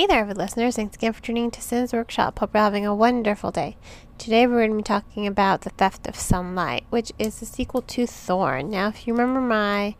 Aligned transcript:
Hey 0.00 0.06
there, 0.06 0.22
avid 0.22 0.38
listeners. 0.38 0.76
Thanks 0.76 0.96
again 0.96 1.12
for 1.12 1.20
tuning 1.20 1.50
to 1.50 1.60
Sin's 1.60 1.92
Workshop. 1.92 2.38
Hope 2.38 2.54
you're 2.54 2.62
having 2.62 2.86
a 2.86 2.94
wonderful 2.94 3.50
day. 3.50 3.76
Today 4.16 4.46
we're 4.46 4.66
going 4.66 4.70
to 4.70 4.76
be 4.78 4.82
talking 4.82 5.26
about 5.26 5.60
The 5.60 5.68
Theft 5.68 6.06
of 6.06 6.16
Sunlight, 6.16 6.86
which 6.88 7.12
is 7.18 7.38
the 7.38 7.44
sequel 7.44 7.82
to 7.82 8.06
Thorn. 8.06 8.70
Now, 8.70 8.88
if 8.88 9.06
you 9.06 9.12
remember 9.12 9.42
my 9.42 9.96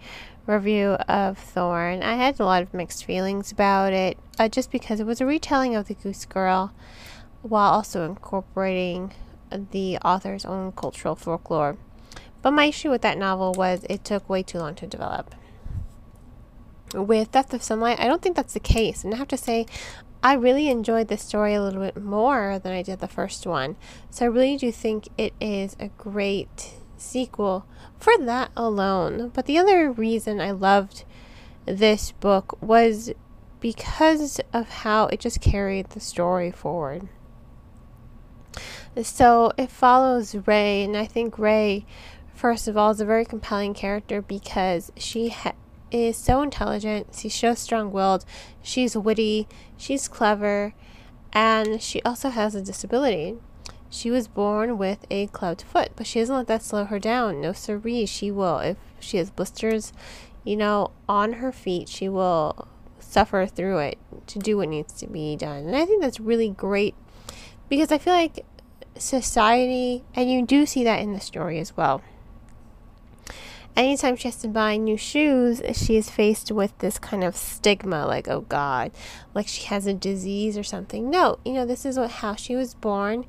review 0.46 0.92
of 1.06 1.36
Thorn, 1.36 2.02
I 2.02 2.14
had 2.14 2.40
a 2.40 2.46
lot 2.46 2.62
of 2.62 2.72
mixed 2.72 3.04
feelings 3.04 3.52
about 3.52 3.92
it, 3.92 4.16
uh, 4.38 4.48
just 4.48 4.70
because 4.70 5.00
it 5.00 5.06
was 5.06 5.20
a 5.20 5.26
retelling 5.26 5.76
of 5.76 5.86
The 5.86 5.92
Goose 5.92 6.24
Girl 6.24 6.72
while 7.42 7.70
also 7.70 8.06
incorporating 8.06 9.12
the 9.50 9.98
author's 9.98 10.46
own 10.46 10.72
cultural 10.72 11.14
folklore. 11.14 11.76
But 12.40 12.52
my 12.52 12.64
issue 12.64 12.88
with 12.88 13.02
that 13.02 13.18
novel 13.18 13.52
was 13.52 13.84
it 13.90 14.02
took 14.04 14.30
way 14.30 14.42
too 14.44 14.60
long 14.60 14.76
to 14.76 14.86
develop 14.86 15.34
with 16.94 17.28
Theft 17.28 17.54
of 17.54 17.62
Sunlight, 17.62 18.00
I 18.00 18.06
don't 18.06 18.22
think 18.22 18.36
that's 18.36 18.54
the 18.54 18.60
case. 18.60 19.04
And 19.04 19.14
I 19.14 19.16
have 19.16 19.28
to 19.28 19.36
say, 19.36 19.66
I 20.22 20.34
really 20.34 20.68
enjoyed 20.68 21.08
this 21.08 21.22
story 21.22 21.54
a 21.54 21.62
little 21.62 21.80
bit 21.80 21.96
more 21.96 22.58
than 22.58 22.72
I 22.72 22.82
did 22.82 23.00
the 23.00 23.08
first 23.08 23.46
one. 23.46 23.76
So 24.10 24.24
I 24.24 24.28
really 24.28 24.56
do 24.56 24.70
think 24.70 25.08
it 25.16 25.32
is 25.40 25.76
a 25.80 25.88
great 25.88 26.74
sequel 26.96 27.66
for 27.98 28.12
that 28.18 28.50
alone. 28.56 29.30
But 29.34 29.46
the 29.46 29.58
other 29.58 29.90
reason 29.90 30.40
I 30.40 30.50
loved 30.50 31.04
this 31.64 32.12
book 32.12 32.60
was 32.60 33.12
because 33.60 34.40
of 34.52 34.68
how 34.68 35.06
it 35.06 35.20
just 35.20 35.40
carried 35.40 35.90
the 35.90 36.00
story 36.00 36.50
forward. 36.50 37.08
So 39.02 39.52
it 39.56 39.70
follows 39.70 40.34
Rae, 40.46 40.82
and 40.82 40.96
I 40.96 41.06
think 41.06 41.38
Rae, 41.38 41.86
first 42.34 42.66
of 42.66 42.76
all, 42.76 42.90
is 42.90 43.00
a 43.00 43.04
very 43.04 43.24
compelling 43.24 43.74
character 43.74 44.20
because 44.20 44.90
she 44.96 45.28
ha- 45.28 45.52
is 45.90 46.16
so 46.16 46.42
intelligent. 46.42 47.14
She's 47.14 47.34
so 47.34 47.54
strong 47.54 47.92
willed. 47.92 48.24
She's 48.62 48.96
witty. 48.96 49.48
She's 49.76 50.08
clever. 50.08 50.74
And 51.32 51.80
she 51.82 52.02
also 52.02 52.30
has 52.30 52.54
a 52.54 52.62
disability. 52.62 53.36
She 53.88 54.10
was 54.10 54.28
born 54.28 54.78
with 54.78 55.04
a 55.10 55.26
clubbed 55.28 55.62
foot, 55.62 55.90
but 55.96 56.06
she 56.06 56.20
doesn't 56.20 56.34
let 56.34 56.46
that 56.46 56.62
slow 56.62 56.84
her 56.84 56.98
down. 56.98 57.40
No 57.40 57.52
siree. 57.52 58.06
She 58.06 58.30
will. 58.30 58.58
If 58.58 58.76
she 59.00 59.16
has 59.16 59.30
blisters, 59.30 59.92
you 60.44 60.56
know, 60.56 60.92
on 61.08 61.34
her 61.34 61.52
feet, 61.52 61.88
she 61.88 62.08
will 62.08 62.68
suffer 62.98 63.46
through 63.46 63.78
it 63.78 63.98
to 64.28 64.38
do 64.38 64.56
what 64.56 64.68
needs 64.68 64.92
to 64.94 65.06
be 65.06 65.36
done. 65.36 65.66
And 65.66 65.76
I 65.76 65.84
think 65.84 66.02
that's 66.02 66.20
really 66.20 66.50
great 66.50 66.94
because 67.68 67.90
I 67.90 67.98
feel 67.98 68.12
like 68.12 68.44
society, 68.96 70.04
and 70.14 70.30
you 70.30 70.46
do 70.46 70.66
see 70.66 70.84
that 70.84 71.00
in 71.00 71.12
the 71.12 71.20
story 71.20 71.58
as 71.58 71.76
well 71.76 72.02
anytime 73.80 74.16
she 74.16 74.28
has 74.28 74.36
to 74.36 74.48
buy 74.48 74.76
new 74.76 74.96
shoes, 74.96 75.62
she 75.74 75.96
is 75.96 76.10
faced 76.10 76.52
with 76.52 76.76
this 76.78 76.98
kind 76.98 77.24
of 77.24 77.36
stigma 77.36 78.06
like, 78.06 78.28
oh 78.28 78.42
God, 78.42 78.92
like 79.34 79.48
she 79.48 79.64
has 79.66 79.86
a 79.86 79.94
disease 79.94 80.58
or 80.58 80.62
something. 80.62 81.08
No, 81.10 81.38
you 81.44 81.52
know, 81.52 81.64
this 81.64 81.84
is 81.84 81.98
what, 81.98 82.10
how 82.10 82.34
she 82.34 82.54
was 82.54 82.74
born. 82.74 83.24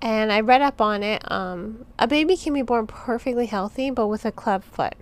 And 0.00 0.32
I 0.32 0.40
read 0.40 0.62
up 0.62 0.80
on 0.80 1.02
it. 1.02 1.22
Um, 1.30 1.86
a 1.98 2.06
baby 2.06 2.36
can 2.36 2.54
be 2.54 2.62
born 2.62 2.86
perfectly 2.86 3.46
healthy, 3.46 3.90
but 3.90 4.08
with 4.08 4.24
a 4.24 4.32
club 4.32 4.64
foot. 4.64 4.94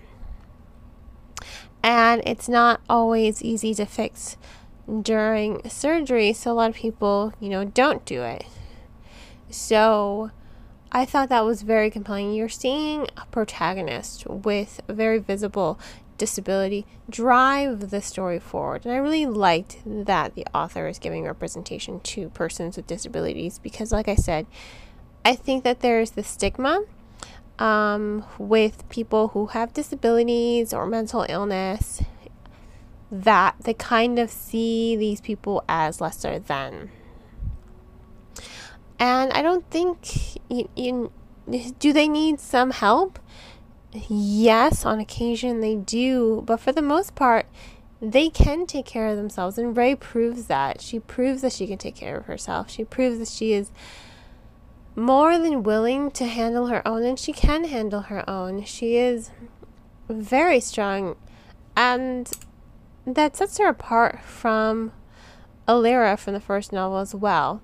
And 1.83 2.23
it's 2.27 2.49
not 2.49 2.81
always 2.89 3.43
easy 3.43 3.75
to 3.75 3.87
fix 3.87 4.37
during 5.03 5.67
surgery, 5.69 6.33
so 6.33 6.53
a 6.53 6.55
lot 6.55 6.71
of 6.71 6.77
people, 6.77 7.33
you 7.41 7.49
know, 7.49 7.65
don't 7.65 8.05
do 8.05 8.23
it. 8.23 8.45
So, 9.49 10.31
I 10.93 11.05
thought 11.05 11.29
that 11.29 11.45
was 11.45 11.63
very 11.63 11.89
compelling. 11.89 12.33
You're 12.33 12.49
seeing 12.49 13.07
a 13.17 13.25
protagonist 13.31 14.27
with 14.27 14.81
a 14.89 14.93
very 14.93 15.19
visible 15.19 15.79
disability 16.19 16.85
drive 17.09 17.91
the 17.91 18.03
story 18.03 18.39
forward. 18.39 18.85
And 18.85 18.93
I 18.93 18.99
really 18.99 19.25
liked 19.25 19.79
that 19.87 20.35
the 20.35 20.45
author 20.53 20.89
is 20.89 20.99
giving 20.99 21.25
representation 21.25 22.01
to 22.01 22.29
persons 22.31 22.77
with 22.77 22.87
disabilities 22.87 23.59
because, 23.59 23.93
like 23.93 24.09
I 24.09 24.17
said, 24.17 24.47
I 25.25 25.35
think 25.35 25.65
that 25.65 25.81
there's 25.81 26.11
the 26.13 26.25
stigma 26.25 26.83
um, 27.59 28.25
with 28.39 28.89
people 28.89 29.29
who 29.29 29.47
have 29.47 29.73
disabilities 29.73 30.75
or 30.75 30.87
mental 30.87 31.25
illness 31.29 32.03
that 33.13 33.55
they 33.61 33.75
kind 33.75 34.19
of 34.19 34.31
see 34.31 34.97
these 34.97 35.21
people 35.21 35.65
as 35.69 36.01
lesser 36.01 36.39
than. 36.39 36.91
And 39.01 39.33
I 39.33 39.41
don't 39.41 39.69
think 39.71 40.37
you, 40.51 40.69
you, 40.77 41.11
do 41.79 41.93
they 41.93 42.07
need 42.07 42.39
some 42.39 42.71
help? 42.71 43.19
Yes, 43.93 44.85
on 44.85 45.01
occasion 45.01 45.61
they 45.61 45.75
do, 45.75 46.43
but 46.47 46.61
for 46.61 46.71
the 46.71 46.83
most 46.83 47.15
part, 47.15 47.47
they 48.01 48.29
can 48.29 48.67
take 48.67 48.85
care 48.85 49.09
of 49.09 49.17
themselves. 49.17 49.57
And 49.57 49.75
Rae 49.75 49.95
proves 49.95 50.47
that. 50.47 50.83
She 50.83 51.01
proves 51.01 51.41
that 51.41 51.53
she 51.53 51.67
can 51.67 51.79
take 51.79 51.97
care 51.97 52.19
of 52.19 52.27
herself. 52.27 52.71
She 52.71 52.85
proves 52.85 53.19
that 53.19 53.29
she 53.29 53.55
is 53.55 53.73
more 54.95 55.39
than 55.39 55.63
willing 55.63 56.11
to 56.11 56.27
handle 56.27 56.67
her 56.67 56.87
own, 56.87 57.03
and 57.03 57.19
she 57.19 57.33
can 57.33 57.65
handle 57.65 58.03
her 58.03 58.29
own. 58.29 58.65
She 58.65 58.97
is 58.97 59.31
very 60.09 60.61
strong, 60.61 61.17
and 61.75 62.31
that 63.07 63.37
sets 63.37 63.57
her 63.59 63.69
apart 63.69 64.21
from 64.21 64.93
Alyrra 65.67 66.19
from 66.19 66.35
the 66.35 66.41
first 66.41 66.73
novel 66.73 66.99
as 66.99 67.15
well. 67.15 67.63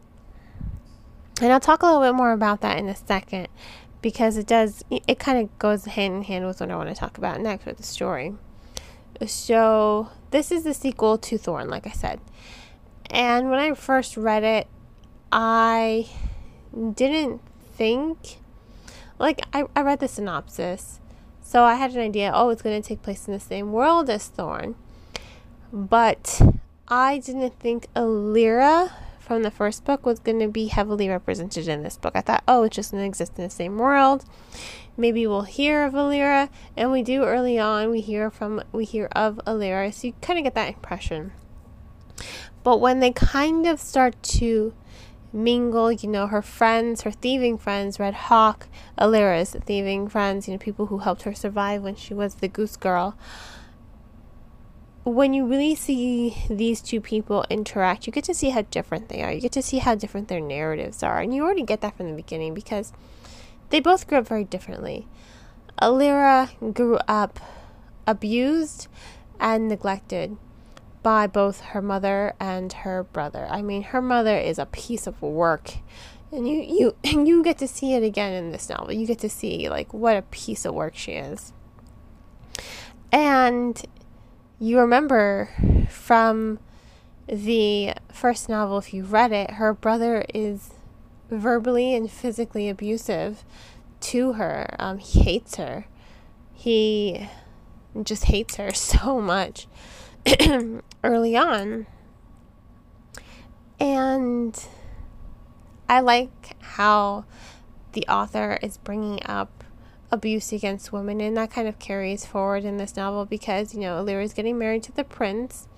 And 1.41 1.52
I'll 1.52 1.60
talk 1.60 1.82
a 1.82 1.86
little 1.86 2.00
bit 2.00 2.14
more 2.14 2.32
about 2.32 2.62
that 2.62 2.78
in 2.78 2.88
a 2.88 2.97
second 2.97 3.48
because 4.00 4.36
it 4.36 4.47
does, 4.47 4.84
it 4.91 5.19
kind 5.19 5.38
of 5.38 5.58
goes 5.58 5.84
hand 5.84 6.14
in 6.14 6.22
hand 6.22 6.47
with 6.47 6.60
what 6.60 6.70
I 6.70 6.76
want 6.76 6.88
to 6.88 6.94
talk 6.94 7.19
about 7.19 7.41
next 7.41 7.66
with 7.66 7.76
the 7.76 7.82
story. 7.82 8.34
So, 9.26 10.10
this 10.30 10.50
is 10.50 10.64
the 10.64 10.74
sequel 10.74 11.19
to 11.19 11.38
Thorn, 11.38 11.69
like 11.69 11.86
I 11.86 11.91
said. 11.91 12.20
And 13.10 13.50
when 13.50 13.58
I 13.58 13.72
first 13.74 14.16
read 14.16 14.44
it, 14.44 14.66
I 15.30 16.08
didn't 16.94 17.41
think, 17.74 18.38
like, 19.18 19.41
I, 19.53 19.64
I 19.74 19.82
read 19.82 20.00
the 20.00 20.08
synopsis. 20.08 21.00
So 21.42 21.62
I 21.62 21.74
had 21.74 21.92
an 21.92 22.00
idea, 22.00 22.32
oh, 22.34 22.50
it's 22.50 22.62
going 22.62 22.80
to 22.80 22.86
take 22.86 23.03
place 23.03 23.26
in 23.28 23.32
the 23.32 23.41
same 23.41 23.72
world 23.72 24.10
as 24.10 24.26
Thorn. 24.26 24.74
But 25.72 26.42
I 26.88 27.18
didn't 27.18 27.58
think 27.60 27.86
Alyrra 27.94 28.92
from 29.26 29.42
the 29.42 29.50
first 29.50 29.84
book 29.84 30.06
was 30.06 30.20
going 30.20 30.38
to 30.38 30.48
be 30.48 30.66
heavily 30.69 31.09
represented 31.09 31.66
in 31.66 31.82
this 31.82 31.97
book. 31.97 32.12
I 32.14 32.20
thought, 32.20 32.44
oh, 32.47 32.62
it's 32.62 32.76
just 32.76 32.92
going 32.92 33.03
to 33.03 33.09
exist 33.09 33.32
in 33.37 33.44
the 33.44 33.50
same 33.50 33.76
world. 33.76 34.25
Maybe 34.97 35.26
we'll 35.26 35.42
hear 35.42 35.84
of 35.84 35.94
Alyrra, 35.94 36.48
and 36.76 36.92
we 36.92 37.03
do 37.03 37.25
early 37.25 37.59
on. 37.59 37.91
We 37.91 38.00
hear 38.00 38.31
from 38.31 38.62
we 38.72 38.84
hear 38.84 39.09
of 39.12 39.41
Alyrra, 39.47 39.92
so 39.92 40.06
you 40.06 40.15
kind 40.22 40.38
of 40.38 40.44
get 40.44 40.54
that 40.54 40.69
impression. 40.69 41.32
But 42.62 42.81
when 42.81 43.00
they 43.00 43.12
kind 43.12 43.66
of 43.66 43.81
start 43.81 44.22
to 44.22 44.72
mingle, 45.32 45.92
you 45.92 46.09
know, 46.09 46.28
her 46.28 46.41
friends, 46.41 47.03
her 47.03 47.10
thieving 47.10 47.59
friends, 47.59 47.98
Red 47.98 48.15
Hawk, 48.15 48.69
Alyrra's 48.97 49.56
thieving 49.66 50.09
friends, 50.09 50.48
you 50.48 50.54
know, 50.54 50.59
people 50.59 50.86
who 50.86 50.98
helped 50.98 51.22
her 51.22 51.34
survive 51.34 51.82
when 51.82 51.97
she 51.97 52.15
was 52.15 52.36
the 52.36 52.48
Goose 52.48 52.76
Girl 52.76 53.19
when 55.06 55.33
you 55.33 55.47
really 55.47 55.77
see 55.77 56.37
these 56.50 56.81
two 56.81 57.00
people 57.00 57.44
interact, 57.49 58.09
you 58.09 58.12
get 58.12 58.25
to 58.25 58.34
see 58.34 58.50
how 58.50 58.62
different 58.62 59.09
they 59.09 59.22
are. 59.22 59.31
You 59.31 59.41
get 59.41 59.53
to 59.53 59.62
see 59.62 59.78
how 59.78 59.94
different 59.94 60.27
their 60.27 60.41
narratives 60.41 61.00
are. 61.00 61.21
And 61.21 61.33
you 61.33 61.44
already 61.44 61.62
get 61.62 61.81
that 61.83 61.97
from 61.97 62.09
the 62.09 62.17
beginning 62.17 62.55
because 62.55 62.93
they 63.71 63.78
both 63.78 64.09
grew 64.09 64.19
up 64.19 64.27
very 64.27 64.43
differently. 64.43 65.06
Alyrra 65.81 66.50
grew 66.75 66.97
up 67.06 67.39
abused 68.05 68.89
and 69.39 69.69
neglected 69.69 70.37
by 71.05 71.28
both 71.28 71.61
her 71.61 71.81
mother 71.81 72.34
and 72.41 72.72
her 72.72 73.05
brother. 73.05 73.47
I 73.49 73.62
mean, 73.62 73.83
her 73.83 74.03
mother 74.03 74.37
is 74.37 74.59
a 74.59 74.66
piece 74.66 75.06
of 75.06 75.22
work. 75.22 75.75
And 76.33 76.49
you 76.49 76.61
you 76.62 76.97
you 77.25 77.45
get 77.45 77.59
to 77.59 77.69
see 77.69 77.95
it 77.95 78.03
again 78.03 78.33
in 78.33 78.50
this 78.50 78.69
novel. 78.69 78.93
You 78.93 79.06
get 79.06 79.21
to 79.21 79.31
see 79.31 79.69
like 79.69 79.95
what 79.95 80.16
a 80.16 80.22
piece 80.22 80.65
of 80.65 80.75
work 80.75 80.97
she 80.97 81.12
is. 81.12 81.53
And 83.12 83.80
you 84.58 84.78
remember 84.78 85.50
from 85.88 86.58
the 87.26 87.94
first 88.12 88.48
novel, 88.48 88.78
if 88.78 88.94
you 88.94 89.04
read 89.04 89.32
it, 89.32 89.53
her 89.53 89.74
brother 89.74 90.24
is 90.32 90.70
verbally 91.30 91.94
and 91.94 92.10
physically 92.10 92.68
abusive 92.68 93.44
to 94.00 94.34
her. 94.34 94.74
Um, 94.78 94.98
he 94.98 95.20
hates 95.20 95.56
her. 95.56 95.86
He 96.54 97.28
just 98.03 98.24
hates 98.24 98.56
her 98.56 98.72
so 98.74 99.20
much 99.20 99.66
early 101.04 101.36
on. 101.36 101.86
And 103.78 104.58
I 105.88 106.00
like 106.00 106.56
how 106.62 107.24
the 107.92 108.06
author 108.08 108.58
is 108.62 108.78
bringing 108.78 109.20
up 109.26 109.64
abuse 110.10 110.53
against 110.53 110.92
women, 110.92 111.20
and 111.20 111.36
that 111.36 111.50
kind 111.50 111.68
of 111.68 111.78
carries 111.78 112.24
forward 112.26 112.64
in 112.64 112.76
this 112.76 112.97
novel 112.97 113.24
because 113.24 113.74
you 113.74 113.80
know 113.80 114.03
Alyrra 114.03 114.24
is 114.24 114.32
getting 114.34 114.58
married 114.58 114.82
to 114.84 114.92
the 114.92 115.04
prince 115.04 115.68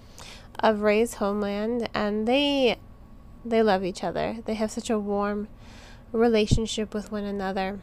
of 0.61 0.83
Rae's 0.83 1.15
homeland, 1.15 1.89
and 1.95 2.27
they 2.29 2.79
they 3.45 3.63
love 3.63 3.85
each 3.85 4.05
other. 4.05 4.39
They 4.45 4.55
have 4.55 4.71
such 4.71 4.91
a 4.91 4.99
warm 4.99 5.49
relationship 6.13 6.95
with 6.95 7.13
one 7.13 7.25
another, 7.25 7.81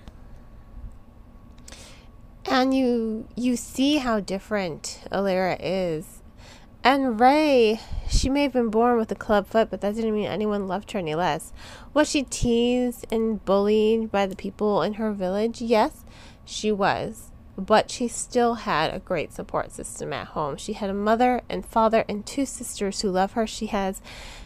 and 2.46 2.74
you 2.76 3.28
you 3.36 3.56
see 3.56 3.98
how 3.98 4.20
different 4.20 5.02
Alyrra 5.12 5.58
is 5.60 6.22
And 6.84 7.20
Rae, 7.20 7.80
she 8.08 8.30
may 8.30 8.44
have 8.44 8.54
been 8.54 8.70
born 8.70 8.98
with 9.00 9.12
a 9.12 9.16
club 9.16 9.48
foot, 9.48 9.72
but 9.72 9.82
that 9.82 9.96
didn't 9.96 10.14
mean 10.14 10.28
anyone 10.28 10.68
loved 10.68 10.92
her 10.92 11.00
any 11.00 11.16
less. 11.16 11.52
Was 11.96 12.08
she 12.10 12.22
teased 12.24 13.08
and 13.12 13.44
bullied 13.44 14.12
by 14.12 14.28
the 14.28 14.36
people 14.36 14.84
in 14.84 14.94
her 14.96 15.12
village? 15.12 15.62
Yes, 15.62 16.06
she 16.46 16.72
was. 16.72 17.32
But 17.58 17.90
she 17.90 18.08
still 18.08 18.56
had 18.56 18.94
a 18.94 19.00
great 19.00 19.32
support 19.32 19.72
system 19.72 20.12
at 20.12 20.28
home. 20.28 20.58
She 20.58 20.74
had 20.74 20.90
a 20.90 20.94
mother 20.94 21.42
and 21.50 21.66
father 21.66 22.04
and 22.10 22.26
two 22.26 22.46
sisters 22.46 23.02
who 23.02 23.10
love 23.10 23.32
her. 23.34 23.48
She 23.48 23.68
has 23.68 24.02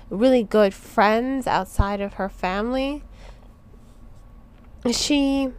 really 0.09 0.43
good 0.43 0.73
friends 0.73 1.47
outside 1.47 2.01
of 2.01 2.13
her 2.13 2.29
family. 2.29 3.03
She 4.91 5.49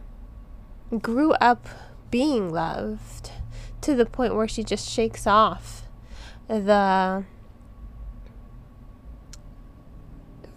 grew 1.01 1.33
up 1.33 1.67
being 2.09 2.51
loved 2.51 3.31
to 3.81 3.95
the 3.95 4.05
point 4.05 4.35
where 4.35 4.47
she 4.47 4.63
just 4.63 4.89
shakes 4.89 5.27
off 5.27 5.87
the 6.47 7.23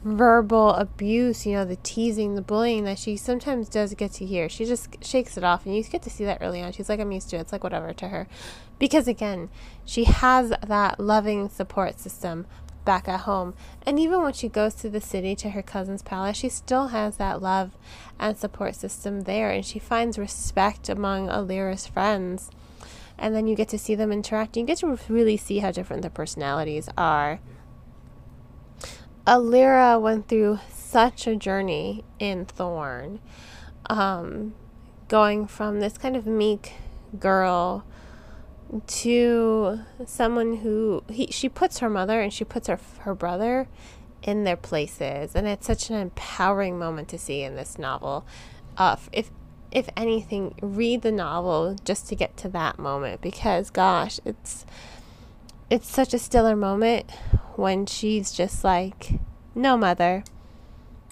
verbal 0.05 0.71
abuse, 0.71 1.47
you 1.47 1.55
know, 1.55 1.65
the 1.65 1.77
teasing, 1.77 2.35
the 2.35 2.43
bullying 2.43 2.85
that 2.85 2.99
she 2.99 3.17
sometimes 3.17 3.69
does 3.69 3.95
get 3.95 4.13
to 4.13 4.27
hear. 4.27 4.49
She 4.49 4.67
just 4.67 5.03
shakes 5.05 5.37
it 5.37 5.45
off, 5.45 5.65
and 5.65 5.75
you 5.75 5.83
get 5.83 6.03
to 6.03 6.11
see 6.11 6.25
that 6.25 6.39
early 6.41 6.63
on. 6.63 6.73
She's 6.73 6.89
like, 6.89 7.01
I'm 7.01 7.11
used 7.11 7.31
to 7.31 7.37
it. 7.37 7.41
It's 7.41 7.53
like 7.53 7.65
whatever 7.65 7.93
to 7.95 8.09
her. 8.09 8.29
Because 8.79 9.09
again, 9.09 9.49
she 9.85 10.05
has 10.05 10.53
that 10.65 11.01
loving 11.01 11.49
support 11.49 11.99
system 11.99 12.47
back 12.85 13.09
at 13.09 13.21
home. 13.21 13.55
And 13.87 13.99
even 13.99 14.21
when 14.21 14.35
she 14.35 14.49
goes 14.49 14.75
to 14.77 14.91
the 14.91 15.01
city 15.01 15.35
to 15.37 15.51
her 15.51 15.63
cousin's 15.63 16.03
palace, 16.03 16.37
she 16.37 16.51
still 16.51 16.89
has 16.89 17.17
that 17.17 17.41
love 17.41 17.73
and 18.19 18.37
support 18.37 18.75
system 18.75 19.23
there, 19.23 19.51
and 19.51 19.65
she 19.65 19.79
finds 19.79 20.19
respect 20.19 20.89
among 20.91 21.29
Alyrra's 21.29 21.87
friends 21.87 22.51
and 23.17 23.35
then 23.35 23.47
you 23.47 23.55
get 23.55 23.69
to 23.69 23.79
see 23.79 23.95
them 23.95 24.11
interact. 24.11 24.57
You 24.57 24.65
get 24.65 24.79
to 24.79 24.99
really 25.09 25.37
see 25.37 25.61
how 25.61 25.71
different 25.71 26.03
their 26.03 26.11
personalities 26.11 26.89
are. 26.99 27.39
Alyrra 29.27 29.99
went 30.01 30.29
through 30.29 30.59
such 30.71 31.27
a 31.27 31.35
journey 31.35 32.05
in 32.19 32.45
Thorn, 32.45 33.21
um, 33.89 34.55
going 35.09 35.47
from 35.47 35.81
this 35.81 35.97
kind 35.97 36.15
of 36.15 36.27
meek 36.27 36.75
girl 37.19 37.85
to 38.87 39.81
someone 40.07 40.57
who 40.57 41.05
he, 41.09 41.29
she 41.29 41.49
puts 41.49 41.79
her 41.79 41.89
mother 41.89 42.21
and 42.21 42.33
she 42.33 42.45
puts 42.45 42.69
her 42.69 42.79
her 43.01 43.15
brother 43.15 43.69
in 44.23 44.45
their 44.45 44.57
places, 44.57 45.35
and 45.35 45.47
it's 45.47 45.67
such 45.67 45.91
an 45.91 45.97
empowering 45.97 46.79
moment 46.79 47.09
to 47.09 47.19
see 47.19 47.43
in 47.43 47.57
this 47.57 47.79
novel. 47.79 48.27
Uh, 48.77 48.97
if 49.13 49.31
if 49.71 49.89
anything, 49.97 50.55
read 50.61 51.03
the 51.03 51.11
novel 51.11 51.77
just 51.85 52.09
to 52.09 52.15
get 52.15 52.37
to 52.37 52.49
that 52.51 52.79
moment 52.79 53.21
because 53.23 53.71
gosh, 53.71 54.21
it's 54.25 54.67
it's 55.71 55.89
such 55.89 56.15
a 56.15 56.19
stiller 56.19 56.57
moment 56.57 57.11
when 57.57 57.87
she's 57.87 58.33
just 58.33 58.65
like, 58.65 59.15
no 59.55 59.77
mother, 59.77 60.25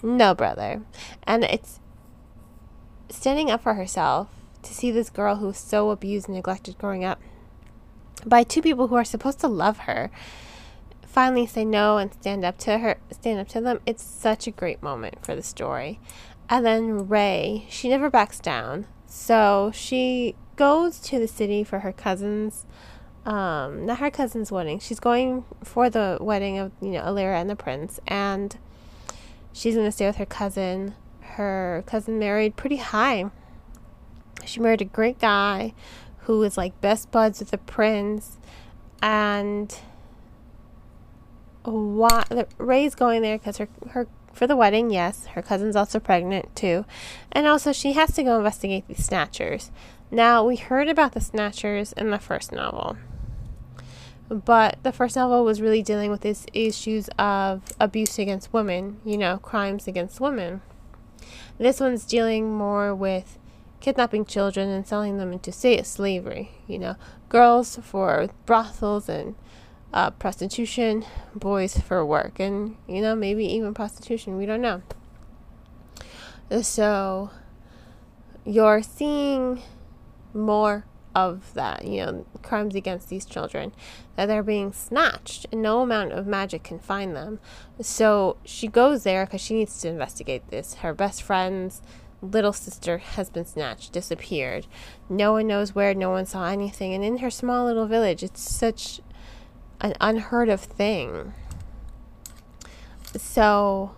no 0.01 0.33
brother. 0.33 0.81
And 1.23 1.43
it's 1.43 1.79
standing 3.09 3.51
up 3.51 3.61
for 3.61 3.75
herself 3.75 4.29
to 4.63 4.73
see 4.73 4.91
this 4.91 5.09
girl 5.09 5.37
who's 5.37 5.57
so 5.57 5.89
abused 5.89 6.27
and 6.27 6.35
neglected 6.35 6.77
growing 6.77 7.03
up 7.03 7.19
by 8.25 8.43
two 8.43 8.61
people 8.61 8.87
who 8.87 8.95
are 8.95 9.03
supposed 9.03 9.39
to 9.39 9.47
love 9.47 9.79
her 9.79 10.09
finally 11.05 11.45
say 11.45 11.65
no 11.65 11.97
and 11.97 12.13
stand 12.13 12.45
up 12.45 12.57
to 12.57 12.77
her 12.77 12.95
stand 13.11 13.37
up 13.39 13.47
to 13.47 13.59
them 13.59 13.79
it's 13.85 14.01
such 14.01 14.47
a 14.47 14.51
great 14.51 14.81
moment 14.81 15.13
for 15.23 15.35
the 15.35 15.43
story 15.43 15.99
and 16.49 16.65
then 16.65 17.07
Rae, 17.07 17.65
she 17.69 17.89
never 17.89 18.09
backs 18.09 18.39
down. 18.39 18.85
So 19.05 19.71
she 19.73 20.35
goes 20.55 20.99
to 21.01 21.19
the 21.19 21.27
city 21.27 21.63
for 21.63 21.79
her 21.79 21.91
cousin's 21.91 22.65
um 23.25 23.85
not 23.85 23.99
her 23.99 24.11
cousin's 24.11 24.51
wedding. 24.51 24.79
She's 24.79 24.99
going 24.99 25.45
for 25.63 25.89
the 25.89 26.17
wedding 26.19 26.57
of, 26.57 26.71
you 26.81 26.89
know, 26.89 27.01
Alyrra 27.01 27.39
and 27.39 27.49
the 27.49 27.55
prince 27.55 27.99
and 28.07 28.57
she's 29.53 29.75
going 29.75 29.87
to 29.87 29.91
stay 29.91 30.07
with 30.07 30.17
her 30.17 30.25
cousin. 30.25 30.95
Her 31.21 31.83
cousin 31.85 32.19
married 32.19 32.55
pretty 32.55 32.77
high. 32.77 33.31
She 34.45 34.59
married 34.59 34.81
a 34.81 34.85
great 34.85 35.19
guy 35.19 35.73
who 36.19 36.39
was 36.39 36.57
like 36.57 36.79
best 36.81 37.11
buds 37.11 37.39
with 37.39 37.51
the 37.51 37.57
prince 37.57 38.37
and 39.01 39.73
why 41.63 42.25
Rae's 42.57 42.95
going 42.95 43.21
there 43.21 43.37
because 43.37 43.57
her 43.57 43.69
her 43.91 44.07
for 44.33 44.47
the 44.47 44.55
wedding, 44.55 44.89
yes. 44.89 45.27
Her 45.27 45.41
cousin's 45.41 45.75
also 45.75 45.99
pregnant, 45.99 46.55
too. 46.55 46.85
And 47.31 47.47
also, 47.47 47.71
she 47.71 47.93
has 47.93 48.13
to 48.15 48.23
go 48.23 48.37
investigate 48.37 48.87
these 48.87 49.05
snatchers. 49.05 49.71
Now, 50.11 50.43
we 50.43 50.55
heard 50.55 50.89
about 50.89 51.13
the 51.13 51.21
snatchers 51.21 51.93
in 51.93 52.09
the 52.09 52.19
first 52.19 52.51
novel. 52.51 52.97
But 54.29 54.77
the 54.83 54.91
first 54.91 55.15
novel 55.15 55.43
was 55.43 55.61
really 55.61 55.83
dealing 55.83 56.09
with 56.09 56.21
these 56.21 56.45
issues 56.53 57.09
of 57.19 57.61
abuse 57.79 58.17
against 58.17 58.53
women, 58.53 58.99
you 59.05 59.17
know, 59.17 59.37
crimes 59.37 59.87
against 59.87 60.19
women. 60.19 60.61
This 61.57 61.79
one's 61.79 62.05
dealing 62.05 62.53
more 62.53 62.95
with 62.95 63.37
kidnapping 63.79 64.25
children 64.25 64.69
and 64.69 64.87
selling 64.87 65.17
them 65.17 65.33
into 65.33 65.51
slavery, 65.51 66.51
you 66.67 66.79
know, 66.79 66.95
girls 67.29 67.77
for 67.83 68.29
brothels 68.45 69.09
and 69.09 69.35
uh, 69.93 70.09
prostitution, 70.11 71.05
boys 71.35 71.77
for 71.77 72.05
work, 72.05 72.39
and 72.39 72.75
you 72.87 73.01
know, 73.01 73.15
maybe 73.15 73.45
even 73.45 73.73
prostitution. 73.73 74.37
We 74.37 74.45
don't 74.45 74.61
know. 74.61 74.81
So 76.61 77.29
you're 78.45 78.81
seeing 78.81 79.61
more 80.33 80.85
of 81.15 81.53
that, 81.53 81.85
you 81.85 82.05
know, 82.05 82.25
crimes 82.41 82.75
against 82.75 83.09
these 83.09 83.25
children, 83.25 83.73
that 84.15 84.25
they're 84.25 84.43
being 84.43 84.73
snatched, 84.73 85.45
and 85.51 85.61
no 85.61 85.81
amount 85.81 86.11
of 86.11 86.25
magic 86.27 86.63
can 86.63 86.79
find 86.79 87.15
them. 87.15 87.39
So 87.81 88.37
she 88.43 88.67
goes 88.67 89.03
there 89.03 89.25
because 89.25 89.41
she 89.41 89.53
needs 89.53 89.79
to 89.81 89.89
investigate 89.89 90.49
this. 90.49 90.75
Her 90.75 90.93
best 90.93 91.21
friend's 91.21 91.81
little 92.21 92.53
sister 92.53 92.99
has 92.99 93.29
been 93.29 93.45
snatched, 93.45 93.91
disappeared. 93.91 94.65
No 95.09 95.33
one 95.33 95.47
knows 95.47 95.75
where, 95.75 95.93
no 95.93 96.09
one 96.09 96.25
saw 96.25 96.45
anything. 96.47 96.93
And 96.93 97.03
in 97.03 97.17
her 97.17 97.29
small 97.29 97.65
little 97.65 97.85
village, 97.85 98.23
it's 98.23 98.41
such 98.41 99.01
an 99.81 99.93
unheard 99.99 100.49
of 100.49 100.61
thing. 100.61 101.33
So 103.17 103.91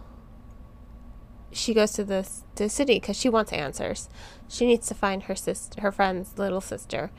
she 1.55 1.73
goes 1.73 1.93
to 1.93 2.03
the, 2.03 2.23
to 2.55 2.63
the 2.63 2.69
city 2.69 2.99
because 2.99 3.17
she 3.17 3.29
wants 3.29 3.53
answers. 3.53 4.09
She 4.47 4.65
needs 4.65 4.87
to 4.87 4.93
find 4.93 5.23
her 5.23 5.35
sister, 5.35 5.81
her 5.81 5.91
friend's 5.91 6.37
little 6.37 6.61
sister. 6.61 7.11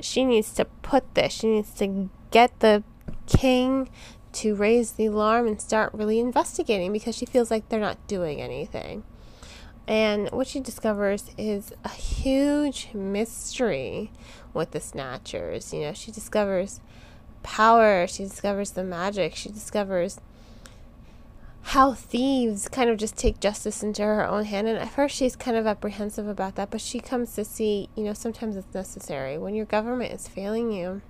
She 0.00 0.24
needs 0.24 0.52
to 0.54 0.64
put 0.64 1.14
this. 1.14 1.34
She 1.34 1.48
needs 1.48 1.70
to 1.74 2.08
get 2.30 2.58
the 2.60 2.82
king 3.26 3.90
to 4.32 4.54
raise 4.54 4.92
the 4.92 5.06
alarm 5.06 5.46
and 5.46 5.60
start 5.60 5.92
really 5.94 6.18
investigating 6.18 6.92
because 6.92 7.14
she 7.14 7.26
feels 7.26 7.50
like 7.50 7.68
they're 7.68 7.78
not 7.78 8.04
doing 8.06 8.40
anything. 8.40 9.04
And 9.86 10.30
what 10.30 10.46
she 10.46 10.60
discovers 10.60 11.30
is 11.36 11.72
a 11.84 11.90
huge 11.90 12.88
mystery 12.94 14.10
with 14.54 14.70
the 14.70 14.80
Snatchers. 14.80 15.74
You 15.74 15.82
know, 15.82 15.92
she 15.92 16.10
discovers 16.10 16.80
power. 17.42 18.06
She 18.06 18.24
discovers 18.24 18.70
the 18.70 18.82
magic. 18.82 19.36
She 19.36 19.50
discovers 19.50 20.20
how 21.68 21.94
thieves 21.94 22.68
kind 22.68 22.90
of 22.90 22.98
just 22.98 23.16
take 23.16 23.40
justice 23.40 23.82
into 23.82 24.02
her 24.02 24.26
own 24.26 24.44
hand. 24.44 24.68
And 24.68 24.78
at 24.78 24.92
first, 24.92 25.16
she's 25.16 25.34
kind 25.34 25.56
of 25.56 25.66
apprehensive 25.66 26.28
about 26.28 26.56
that, 26.56 26.70
but 26.70 26.80
she 26.80 27.00
comes 27.00 27.34
to 27.34 27.44
see, 27.44 27.88
you 27.96 28.04
know, 28.04 28.12
sometimes 28.12 28.56
it's 28.56 28.74
necessary. 28.74 29.38
When 29.38 29.54
your 29.54 29.64
government 29.64 30.12
is 30.12 30.28
failing 30.28 30.72
you, 30.72 31.00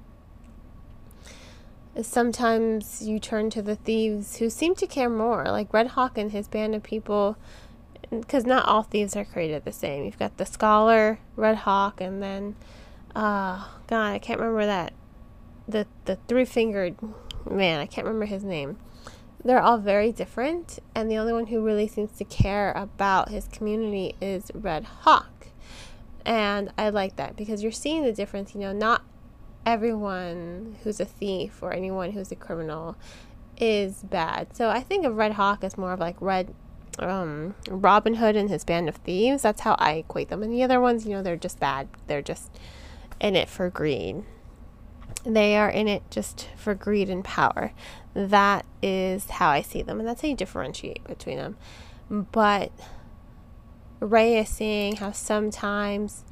sometimes 2.00 3.02
you 3.02 3.18
turn 3.18 3.50
to 3.50 3.62
the 3.62 3.76
thieves 3.76 4.36
who 4.36 4.48
seem 4.48 4.74
to 4.76 4.86
care 4.86 5.10
more, 5.10 5.44
like 5.46 5.72
Red 5.72 5.88
Hawk 5.88 6.16
and 6.16 6.30
his 6.30 6.48
band 6.48 6.74
of 6.74 6.82
people. 6.82 7.36
Because 8.10 8.44
not 8.44 8.66
all 8.66 8.84
thieves 8.84 9.16
are 9.16 9.24
created 9.24 9.64
the 9.64 9.72
same. 9.72 10.04
You've 10.04 10.18
got 10.18 10.36
the 10.36 10.46
scholar, 10.46 11.18
Red 11.34 11.56
Hawk, 11.56 12.00
and 12.00 12.22
then, 12.22 12.54
uh, 13.16 13.66
God, 13.88 14.12
I 14.12 14.18
can't 14.18 14.38
remember 14.38 14.66
that 14.66 14.92
the 15.66 15.86
the 16.04 16.16
three 16.28 16.44
fingered 16.44 16.96
man, 17.50 17.80
I 17.80 17.86
can't 17.86 18.06
remember 18.06 18.26
his 18.26 18.44
name. 18.44 18.76
They're 19.44 19.60
all 19.60 19.78
very 19.78 20.10
different, 20.10 20.78
and 20.94 21.10
the 21.10 21.18
only 21.18 21.32
one 21.32 21.46
who 21.46 21.62
really 21.62 21.86
seems 21.86 22.12
to 22.12 22.24
care 22.24 22.72
about 22.72 23.28
his 23.28 23.46
community 23.48 24.14
is 24.20 24.50
Red 24.54 24.84
Hawk. 24.84 25.48
And 26.24 26.72
I 26.78 26.88
like 26.88 27.16
that 27.16 27.36
because 27.36 27.62
you're 27.62 27.72
seeing 27.72 28.04
the 28.04 28.12
difference, 28.12 28.54
you 28.54 28.60
know, 28.60 28.72
not 28.72 29.02
everyone 29.66 30.76
who's 30.82 30.98
a 30.98 31.04
thief 31.04 31.62
or 31.62 31.72
anyone 31.72 32.12
who's 32.12 32.32
a 32.32 32.36
criminal 32.36 32.96
is 33.58 34.02
bad. 34.02 34.56
So 34.56 34.70
I 34.70 34.80
think 34.80 35.04
of 35.04 35.16
Red 35.16 35.32
Hawk 35.32 35.62
as 35.62 35.76
more 35.76 35.92
of 35.92 36.00
like 36.00 36.16
Red 36.20 36.54
um, 36.98 37.54
Robin 37.68 38.14
Hood 38.14 38.36
and 38.36 38.48
his 38.48 38.64
band 38.64 38.88
of 38.88 38.96
thieves. 38.96 39.42
That's 39.42 39.60
how 39.60 39.76
I 39.78 39.94
equate 39.94 40.28
them. 40.28 40.42
And 40.42 40.52
the 40.52 40.62
other 40.62 40.80
ones, 40.80 41.06
you 41.06 41.12
know, 41.12 41.22
they're 41.22 41.36
just 41.36 41.60
bad. 41.60 41.88
They're 42.06 42.22
just 42.22 42.50
in 43.20 43.36
it 43.36 43.48
for 43.48 43.68
greed. 43.70 44.24
They 45.24 45.56
are 45.56 45.70
in 45.70 45.88
it 45.88 46.02
just 46.10 46.48
for 46.56 46.74
greed 46.74 47.08
and 47.08 47.24
power. 47.24 47.72
That 48.12 48.66
is 48.82 49.30
how 49.30 49.48
I 49.48 49.62
see 49.62 49.82
them, 49.82 49.98
and 49.98 50.08
that's 50.08 50.22
how 50.22 50.28
you 50.28 50.36
differentiate 50.36 51.04
between 51.04 51.38
them. 51.38 51.56
But 52.10 52.70
Rae 54.00 54.38
is 54.38 54.48
seeing 54.50 54.96
how 54.96 55.12
sometimes 55.12 56.24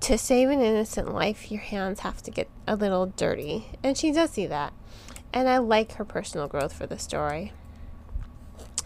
to 0.00 0.18
save 0.18 0.48
an 0.50 0.60
innocent 0.60 1.14
life, 1.14 1.52
your 1.52 1.60
hands 1.60 2.00
have 2.00 2.22
to 2.22 2.30
get 2.30 2.48
a 2.66 2.74
little 2.74 3.06
dirty. 3.06 3.66
And 3.82 3.96
she 3.96 4.10
does 4.10 4.30
see 4.30 4.46
that. 4.46 4.72
And 5.32 5.48
I 5.48 5.58
like 5.58 5.92
her 5.92 6.04
personal 6.04 6.48
growth 6.48 6.72
for 6.72 6.86
the 6.86 6.98
story. 6.98 7.52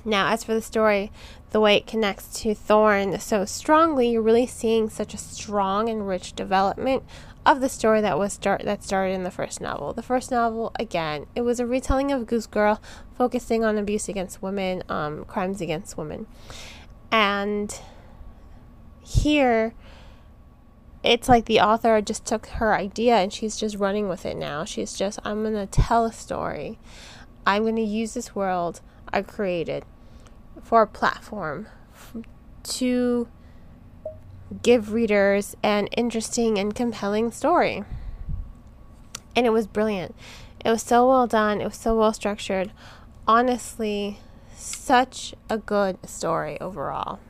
Now, 0.04 0.28
as 0.28 0.44
for 0.44 0.52
the 0.52 0.60
story, 0.60 1.10
the 1.54 1.60
way 1.60 1.76
it 1.76 1.86
connects 1.86 2.40
to 2.40 2.52
Thorn 2.52 3.20
so 3.20 3.44
strongly, 3.44 4.08
you're 4.08 4.20
really 4.20 4.44
seeing 4.44 4.90
such 4.90 5.14
a 5.14 5.16
strong 5.16 5.88
and 5.88 6.08
rich 6.08 6.32
development 6.32 7.04
of 7.46 7.60
the 7.60 7.68
story 7.68 8.00
that 8.00 8.18
was 8.18 8.32
start 8.32 8.64
that 8.64 8.82
started 8.82 9.12
in 9.12 9.22
the 9.22 9.30
first 9.30 9.60
novel. 9.60 9.92
The 9.92 10.02
first 10.02 10.32
novel, 10.32 10.72
again, 10.80 11.26
it 11.36 11.42
was 11.42 11.60
a 11.60 11.66
retelling 11.66 12.10
of 12.10 12.26
Goose 12.26 12.48
Girl, 12.48 12.82
focusing 13.16 13.62
on 13.62 13.78
abuse 13.78 14.08
against 14.08 14.42
women, 14.42 14.82
um, 14.88 15.24
crimes 15.26 15.60
against 15.60 15.96
women, 15.96 16.26
and 17.12 17.80
here 19.00 19.74
it's 21.04 21.28
like 21.28 21.44
the 21.44 21.60
author 21.60 22.00
just 22.00 22.24
took 22.24 22.46
her 22.46 22.74
idea 22.74 23.14
and 23.14 23.32
she's 23.32 23.56
just 23.56 23.76
running 23.76 24.08
with 24.08 24.26
it 24.26 24.36
now. 24.36 24.64
She's 24.64 24.94
just, 24.94 25.20
I'm 25.24 25.42
going 25.42 25.54
to 25.54 25.66
tell 25.66 26.04
a 26.04 26.12
story. 26.12 26.80
I'm 27.46 27.62
going 27.62 27.76
to 27.76 27.82
use 27.82 28.14
this 28.14 28.34
world 28.34 28.80
I 29.12 29.22
created 29.22 29.84
for 30.62 30.82
a 30.82 30.86
platform 30.86 31.66
to 32.62 33.28
give 34.62 34.92
readers 34.92 35.56
an 35.62 35.86
interesting 35.88 36.58
and 36.58 36.74
compelling 36.74 37.30
story. 37.30 37.84
And 39.36 39.46
it 39.46 39.50
was 39.50 39.66
brilliant. 39.66 40.14
It 40.64 40.70
was 40.70 40.82
so 40.82 41.08
well 41.08 41.26
done, 41.26 41.60
it 41.60 41.64
was 41.64 41.76
so 41.76 41.96
well 41.96 42.12
structured. 42.12 42.72
Honestly, 43.26 44.20
such 44.54 45.34
a 45.50 45.58
good 45.58 45.98
story 46.08 46.60
overall. 46.60 47.20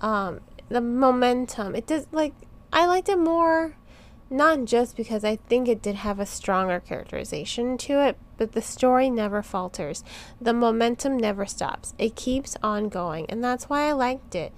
Um, 0.00 0.40
the 0.68 0.80
momentum, 0.80 1.74
it 1.74 1.86
does 1.86 2.06
like 2.12 2.32
I 2.72 2.86
liked 2.86 3.08
it 3.08 3.18
more 3.18 3.74
not 4.30 4.64
just 4.64 4.96
because 4.96 5.24
I 5.24 5.36
think 5.36 5.66
it 5.66 5.82
did 5.82 5.96
have 5.96 6.20
a 6.20 6.26
stronger 6.26 6.78
characterization 6.78 7.76
to 7.78 8.00
it, 8.06 8.16
but 8.40 8.52
the 8.52 8.62
story 8.62 9.10
never 9.10 9.42
falters. 9.42 10.02
The 10.40 10.54
momentum 10.54 11.18
never 11.18 11.44
stops. 11.44 11.92
It 11.98 12.16
keeps 12.16 12.56
on 12.62 12.88
going, 12.88 13.26
and 13.28 13.44
that's 13.44 13.68
why 13.68 13.82
I 13.82 13.92
liked 13.92 14.34
it. 14.34 14.54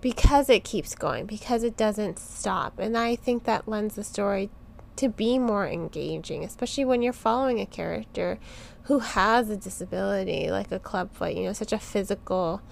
Because 0.00 0.48
it 0.48 0.64
keeps 0.64 0.94
going, 0.94 1.26
because 1.26 1.64
it 1.64 1.76
doesn't 1.76 2.18
stop. 2.18 2.78
And 2.78 2.96
I 2.96 3.14
think 3.14 3.44
that 3.44 3.68
lends 3.68 3.94
the 3.94 4.04
story 4.04 4.48
to 4.96 5.10
be 5.10 5.38
more 5.38 5.68
engaging, 5.68 6.42
especially 6.42 6.86
when 6.86 7.02
you're 7.02 7.12
following 7.12 7.60
a 7.60 7.66
character 7.66 8.38
who 8.84 9.00
has 9.00 9.50
a 9.50 9.56
disability, 9.58 10.50
like 10.50 10.72
a 10.72 10.78
club 10.78 11.12
foot, 11.12 11.34
you 11.34 11.44
know, 11.44 11.52
such 11.52 11.74
a 11.74 11.78
physical 11.78 12.62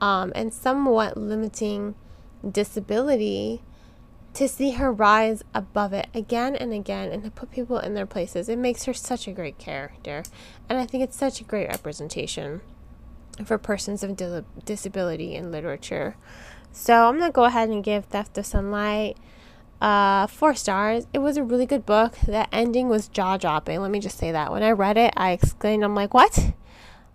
um, 0.00 0.32
and 0.34 0.54
somewhat 0.54 1.18
limiting 1.18 1.94
disability 2.50 3.60
to 4.34 4.48
see 4.48 4.72
her 4.72 4.92
rise 4.92 5.42
above 5.54 5.92
it 5.92 6.08
again 6.14 6.54
and 6.54 6.72
again 6.72 7.10
and 7.10 7.24
to 7.24 7.30
put 7.30 7.50
people 7.50 7.78
in 7.78 7.94
their 7.94 8.06
places. 8.06 8.48
It 8.48 8.58
makes 8.58 8.84
her 8.84 8.94
such 8.94 9.26
a 9.26 9.32
great 9.32 9.58
character. 9.58 10.22
And 10.68 10.78
I 10.78 10.86
think 10.86 11.02
it's 11.02 11.16
such 11.16 11.40
a 11.40 11.44
great 11.44 11.68
representation 11.68 12.60
for 13.44 13.58
persons 13.58 14.02
of 14.02 14.16
di- 14.16 14.44
disability 14.64 15.34
in 15.34 15.50
literature. 15.50 16.16
So 16.72 17.08
I'm 17.08 17.18
going 17.18 17.30
to 17.30 17.34
go 17.34 17.44
ahead 17.44 17.68
and 17.68 17.82
give 17.82 18.04
Theft 18.04 18.38
of 18.38 18.46
Sunlight 18.46 19.16
uh, 19.80 20.26
four 20.26 20.54
stars. 20.54 21.06
It 21.12 21.18
was 21.18 21.36
a 21.36 21.42
really 21.42 21.66
good 21.66 21.86
book. 21.86 22.16
The 22.26 22.52
ending 22.54 22.88
was 22.88 23.08
jaw 23.08 23.36
dropping. 23.36 23.80
Let 23.80 23.90
me 23.90 24.00
just 24.00 24.18
say 24.18 24.32
that. 24.32 24.52
When 24.52 24.62
I 24.62 24.70
read 24.70 24.96
it, 24.96 25.14
I 25.16 25.32
exclaimed, 25.32 25.84
I'm 25.84 25.94
like, 25.94 26.14
what? 26.14 26.52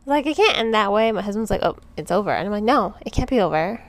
Like, 0.06 0.26
it 0.26 0.36
can't 0.36 0.58
end 0.58 0.74
that 0.74 0.92
way. 0.92 1.12
My 1.12 1.22
husband's 1.22 1.50
like, 1.50 1.64
oh, 1.64 1.78
it's 1.96 2.12
over. 2.12 2.32
And 2.32 2.46
I'm 2.46 2.52
like, 2.52 2.64
no, 2.64 2.96
it 3.06 3.14
can't 3.14 3.30
be 3.30 3.40
over. 3.40 3.82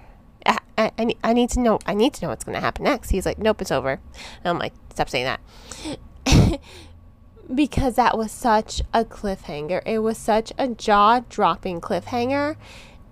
I, 0.76 0.90
I, 0.98 1.14
I 1.22 1.32
need 1.32 1.50
to 1.50 1.60
know. 1.60 1.78
I 1.86 1.94
need 1.94 2.14
to 2.14 2.22
know 2.22 2.28
what's 2.28 2.44
going 2.44 2.54
to 2.54 2.60
happen 2.60 2.84
next. 2.84 3.10
He's 3.10 3.26
like, 3.26 3.38
nope, 3.38 3.60
it's 3.60 3.70
over. 3.72 3.92
And 3.92 4.46
I'm 4.46 4.58
like, 4.58 4.72
stop 4.90 5.08
saying 5.08 5.24
that. 5.24 6.60
because 7.54 7.96
that 7.96 8.16
was 8.16 8.32
such 8.32 8.82
a 8.92 9.04
cliffhanger. 9.04 9.82
It 9.86 10.00
was 10.00 10.18
such 10.18 10.52
a 10.58 10.68
jaw 10.68 11.20
dropping 11.28 11.80
cliffhanger. 11.80 12.56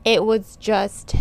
It 0.04 0.24
was 0.24 0.56
just 0.56 1.14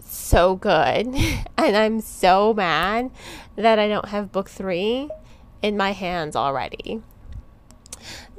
so 0.00 0.56
good. 0.56 1.06
and 1.56 1.76
I'm 1.76 2.00
so 2.00 2.54
mad 2.54 3.10
that 3.56 3.78
I 3.78 3.88
don't 3.88 4.08
have 4.08 4.32
book 4.32 4.48
three 4.48 5.10
in 5.62 5.76
my 5.76 5.92
hands 5.92 6.36
already. 6.36 7.02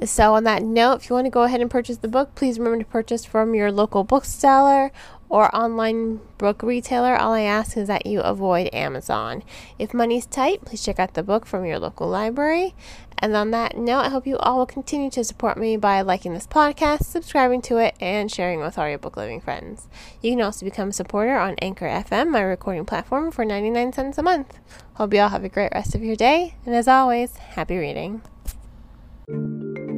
So, 0.04 0.36
on 0.36 0.44
that 0.46 0.64
note, 0.64 1.02
if 1.02 1.10
you 1.10 1.16
want 1.16 1.26
to 1.26 1.32
go 1.32 1.44
ahead 1.44 1.62
and 1.62 1.70
purchase 1.70 1.98
the 1.98 2.08
book, 2.08 2.36
please 2.36 2.58
remember 2.58 2.80
to 2.80 2.90
purchase 2.90 3.26
from 3.26 3.54
your 3.54 3.72
local 3.72 4.04
bookseller 4.04 4.92
or 5.30 5.56
online 5.56 6.20
book 6.38 6.64
retailer. 6.64 7.16
All 7.16 7.34
I 7.34 7.42
ask 7.42 7.78
is 7.78 7.88
that 7.88 8.06
you 8.06 8.22
avoid 8.22 8.70
Amazon. 8.74 9.44
If 9.78 9.94
money's 9.94 10.26
tight, 10.26 10.66
please 10.66 10.84
check 10.84 11.00
out 11.00 11.14
the 11.14 11.24
book 11.24 11.46
from 11.46 11.66
your 11.66 11.80
local 11.80 12.08
library. 12.08 12.74
And 13.22 13.36
on 13.36 13.52
that 13.52 13.78
note, 13.78 14.00
I 14.00 14.10
hope 14.10 14.26
you 14.26 14.38
all 14.38 14.60
will 14.60 14.66
continue 14.66 15.10
to 15.12 15.24
support 15.26 15.58
me 15.58 15.76
by 15.76 16.02
liking 16.02 16.34
this 16.34 16.48
podcast, 16.48 17.04
subscribing 17.04 17.62
to 17.64 17.78
it, 17.78 17.96
and 18.00 18.32
sharing 18.32 18.62
with 18.62 18.78
all 18.78 18.88
your 18.88 18.98
book 18.98 19.18
loving 19.18 19.42
friends. 19.42 19.90
You 20.22 20.32
can 20.32 20.42
also 20.42 20.66
become 20.66 20.90
a 20.90 20.94
supporter 20.94 21.38
on 21.38 21.56
Anchor 21.62 21.86
FM, 21.86 22.30
my 22.30 22.42
recording 22.42 22.86
platform, 22.86 23.32
for 23.32 23.44
99 23.44 23.92
cents 23.92 24.18
a 24.18 24.24
month. 24.24 24.58
Hope 24.94 25.14
you 25.14 25.20
all 25.20 25.30
have 25.30 25.44
a 25.44 25.50
great 25.50 25.74
rest 25.74 25.96
of 25.96 26.04
your 26.04 26.16
day, 26.16 26.56
and 26.66 26.74
as 26.74 26.88
always, 26.88 27.36
happy 27.38 27.78
reading. 27.78 28.22
Thank 29.30 29.78
you. 29.78 29.89